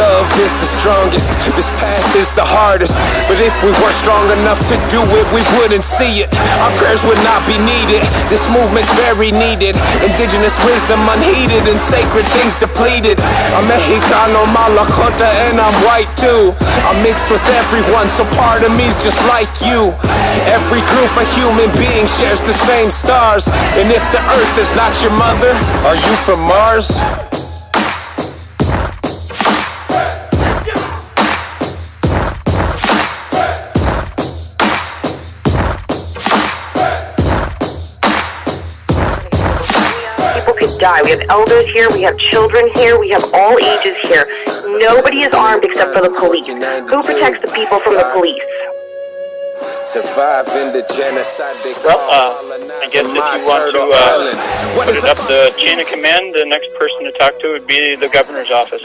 Love 0.02 0.26
is 0.42 0.50
the 0.58 0.66
strongest, 0.66 1.30
this 1.54 1.70
path 1.78 2.02
is 2.18 2.26
the 2.34 2.42
hardest. 2.42 2.98
But 3.30 3.38
if 3.38 3.54
we 3.62 3.70
were 3.78 3.94
strong 3.94 4.26
enough 4.34 4.58
to 4.66 4.74
do 4.90 4.98
it, 4.98 5.26
we 5.30 5.46
wouldn't 5.54 5.86
see 5.86 6.26
it. 6.26 6.28
Our 6.58 6.74
prayers 6.74 7.06
would 7.06 7.22
not 7.22 7.46
be 7.46 7.54
needed. 7.62 8.02
This 8.26 8.42
movement's 8.50 8.90
very 8.98 9.30
needed. 9.30 9.78
Indigenous 10.02 10.58
wisdom 10.66 10.98
unheeded 11.06 11.70
and 11.70 11.78
sacred 11.78 12.26
things 12.34 12.58
depleted. 12.58 13.22
I'm 13.54 13.62
Mexicano, 13.70 14.42
Malacota, 14.50 15.30
and 15.46 15.62
I'm 15.62 15.76
white 15.86 16.10
too. 16.18 16.50
I'm 16.82 16.98
mixed 17.06 17.30
with 17.30 17.44
everyone, 17.62 18.10
so 18.10 18.26
part 18.34 18.66
of 18.66 18.74
me's 18.74 18.98
just 19.06 19.22
like 19.30 19.54
you. 19.62 19.94
Every 20.50 20.82
group 20.90 21.14
of 21.14 21.30
human 21.38 21.70
beings 21.78 22.10
shares 22.18 22.42
the 22.42 22.58
same 22.66 22.90
stars. 22.90 23.46
And 23.78 23.86
if 23.94 24.02
the 24.10 24.18
earth 24.18 24.54
is 24.58 24.74
not 24.74 24.98
your 24.98 25.14
mother, 25.14 25.54
are 25.86 25.94
you 25.94 26.14
from 26.26 26.42
Mars? 26.42 26.90
Die. 40.82 41.00
We 41.02 41.10
have 41.10 41.22
elders 41.30 41.70
here. 41.72 41.88
We 41.92 42.02
have 42.02 42.18
children 42.18 42.66
here. 42.74 42.98
We 42.98 43.10
have 43.10 43.22
all 43.32 43.56
ages 43.62 43.96
here. 44.02 44.26
Nobody 44.82 45.22
is 45.22 45.32
armed 45.32 45.64
except 45.64 45.94
for 45.94 46.02
the 46.02 46.10
police. 46.10 46.48
Who 46.48 46.98
protects 47.00 47.40
the 47.40 47.52
people 47.54 47.78
from 47.86 47.94
the 47.94 48.10
police? 48.12 48.42
Surviving 49.86 50.74
the 50.74 50.82
genocide 50.90 51.54
they 51.62 51.74
Well, 51.84 52.02
uh, 52.10 52.34
I 52.82 52.88
guess 52.90 52.96
if 52.96 53.06
you 53.06 53.46
want 53.46 53.70
to 53.70 53.82
uh, 53.94 54.84
put 54.84 54.96
it 54.96 55.04
up 55.04 55.18
the 55.30 55.54
chain 55.56 55.78
of 55.78 55.86
command, 55.86 56.34
the 56.34 56.46
next 56.46 56.74
person 56.74 57.04
to 57.04 57.12
talk 57.12 57.38
to 57.40 57.52
would 57.52 57.66
be 57.66 57.94
the 57.94 58.08
governor's 58.08 58.50
office. 58.50 58.82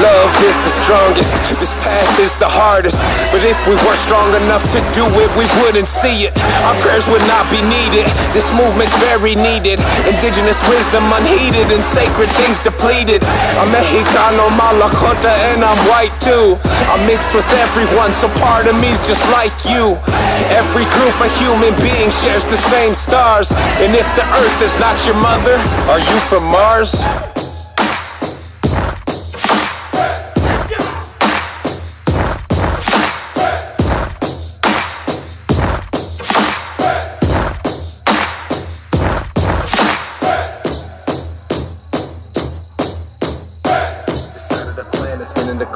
Love 0.00 0.32
is 0.40 0.56
the 0.64 0.72
strongest, 0.80 1.36
this 1.60 1.76
path 1.84 2.08
is 2.16 2.32
the 2.40 2.48
hardest. 2.48 3.04
But 3.28 3.44
if 3.44 3.60
we 3.68 3.76
were 3.84 3.96
strong 4.00 4.32
enough 4.32 4.64
to 4.72 4.80
do 4.96 5.04
it, 5.20 5.28
we 5.36 5.44
wouldn't 5.60 5.92
see 5.92 6.24
it. 6.24 6.32
Our 6.64 6.72
prayers 6.80 7.04
would 7.04 7.20
not 7.28 7.44
be 7.52 7.60
needed. 7.60 8.08
This 8.32 8.48
movement's 8.56 8.96
very 8.96 9.36
needed. 9.36 9.76
Indigenous 10.08 10.64
wisdom 10.72 11.04
unheeded 11.12 11.68
and 11.68 11.84
sacred 11.84 12.32
things 12.40 12.64
depleted. 12.64 13.20
I'm 13.60 13.68
Mexicano, 13.68 14.48
Malacota, 14.56 15.36
and 15.52 15.60
I'm 15.60 15.80
white 15.84 16.16
too. 16.24 16.56
I'm 16.88 17.04
mixed 17.04 17.36
with 17.36 17.48
everyone, 17.60 18.16
so 18.16 18.32
part 18.40 18.72
of 18.72 18.80
me's 18.80 19.04
just 19.04 19.24
like 19.36 19.52
you. 19.68 20.00
Every 20.56 20.88
group 20.96 21.16
of 21.20 21.28
human 21.36 21.76
beings 21.76 22.16
shares 22.24 22.48
the 22.48 22.56
same 22.72 22.96
stars. 22.96 23.52
And 23.84 23.92
if 23.92 24.08
the 24.16 24.24
earth 24.24 24.58
is 24.64 24.80
not 24.80 24.96
your 25.04 25.20
mother, 25.20 25.60
are 25.92 26.00
you 26.00 26.16
from 26.24 26.48
Mars? 26.48 27.04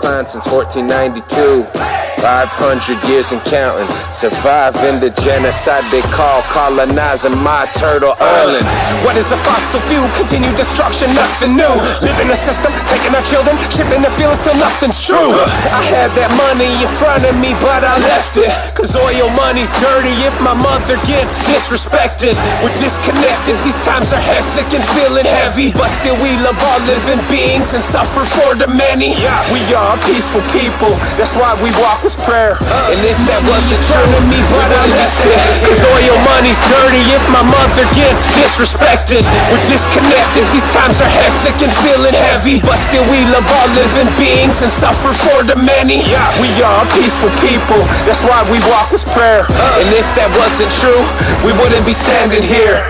Since 0.04 0.46
1492. 0.48 2.13
500 2.24 3.04
years 3.04 3.36
and 3.36 3.44
counting. 3.44 3.84
Surviving 4.08 4.96
the 4.96 5.12
genocide 5.20 5.84
they 5.92 6.00
call 6.08 6.40
colonizing 6.48 7.36
my 7.36 7.68
turtle 7.76 8.16
island. 8.16 8.64
What 9.04 9.20
is 9.20 9.28
a 9.28 9.36
fossil 9.44 9.84
fuel? 9.92 10.08
Continued 10.16 10.56
destruction, 10.56 11.12
nothing 11.12 11.52
new. 11.52 11.74
Live 12.00 12.16
in 12.24 12.32
a 12.32 12.38
system, 12.40 12.72
taking 12.88 13.12
our 13.12 13.20
children, 13.28 13.60
shifting 13.68 14.00
the 14.00 14.08
feelings 14.16 14.40
till 14.40 14.56
nothing's 14.56 15.04
true. 15.04 15.36
I 15.68 15.84
had 15.84 16.16
that 16.16 16.32
money 16.40 16.72
in 16.72 16.88
front 16.96 17.28
of 17.28 17.36
me, 17.36 17.52
but 17.60 17.84
I 17.84 18.00
left 18.08 18.40
it. 18.40 18.48
Cause 18.72 18.96
oil 18.96 19.28
money's 19.36 19.76
dirty 19.76 20.16
if 20.24 20.32
my 20.40 20.56
mother 20.56 20.96
gets 21.04 21.36
disrespected. 21.44 22.40
We're 22.64 22.72
disconnected, 22.80 23.60
these 23.68 23.76
times 23.84 24.16
are 24.16 24.24
hectic 24.24 24.72
and 24.72 24.80
feeling 24.96 25.28
heavy. 25.28 25.76
But 25.76 25.92
still, 25.92 26.16
we 26.24 26.32
love 26.40 26.56
all 26.72 26.80
living 26.88 27.20
beings 27.28 27.76
and 27.76 27.84
suffer 27.84 28.24
for 28.24 28.56
the 28.56 28.72
many. 28.72 29.12
We 29.52 29.60
are 29.76 30.00
peaceful 30.08 30.40
people, 30.56 30.96
that's 31.20 31.36
why 31.36 31.52
we 31.60 31.68
walk 31.84 32.00
with 32.00 32.13
prayer. 32.22 32.54
And 32.90 33.00
if 33.02 33.18
that 33.26 33.42
wasn't 33.48 33.82
true 33.90 34.06
me, 34.30 34.38
but 34.52 34.68
I 34.70 34.84
left 34.94 35.20
it. 35.26 35.38
Cause 35.66 35.82
oil 35.82 36.16
money's 36.22 36.60
dirty 36.70 37.02
if 37.10 37.24
my 37.32 37.42
mother 37.42 37.86
gets 37.96 38.28
disrespected. 38.36 39.26
We're 39.50 39.64
disconnected, 39.66 40.46
these 40.54 40.66
times 40.70 41.02
are 41.02 41.10
hectic 41.10 41.58
and 41.64 41.72
feeling 41.82 42.14
heavy. 42.14 42.60
But 42.62 42.78
still, 42.78 43.04
we 43.10 43.24
love 43.34 43.46
all 43.46 43.70
living 43.74 44.10
beings 44.20 44.62
and 44.62 44.70
suffer 44.70 45.10
for 45.10 45.42
the 45.42 45.56
many. 45.58 46.04
We 46.38 46.50
are 46.62 46.84
peaceful 46.94 47.32
people, 47.42 47.80
that's 48.06 48.22
why 48.22 48.44
we 48.50 48.58
walk 48.70 48.92
with 48.94 49.06
prayer. 49.16 49.46
And 49.80 49.88
if 49.94 50.06
that 50.14 50.30
wasn't 50.38 50.70
true, 50.78 51.02
we 51.42 51.50
wouldn't 51.58 51.84
be 51.86 51.96
standing 51.96 52.44
here. 52.44 52.84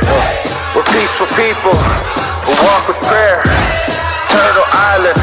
We're 0.75 0.87
peaceful 0.91 1.31
people 1.39 1.75
who 2.45 2.53
walk 2.67 2.91
with 2.91 3.01
prayer. 3.07 3.41
Turtle 4.29 4.67
Island, 4.75 5.15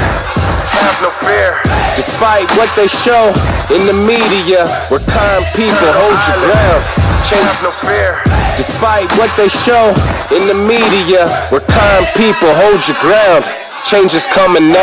have 0.81 0.99
no 1.05 1.11
fear. 1.21 1.61
Despite 1.95 2.49
what 2.57 2.69
they 2.73 2.89
show 2.89 3.29
in 3.69 3.85
the 3.85 3.93
media, 3.93 4.65
we're 4.89 5.05
kind 5.13 5.45
people, 5.53 5.89
hold 5.93 6.17
your 6.25 6.39
ground. 6.49 6.81
Change 7.21 7.53
no 7.61 7.69
fear. 7.69 8.25
Despite 8.57 9.09
what 9.21 9.29
they 9.37 9.47
show 9.47 9.93
in 10.33 10.49
the 10.49 10.57
media, 10.57 11.29
we're 11.53 11.65
kind 11.69 12.05
people, 12.17 12.49
hold 12.57 12.81
your 12.89 12.97
ground. 12.97 13.45
Change 13.85 14.13
is 14.13 14.25
coming 14.25 14.73
now. 14.73 14.81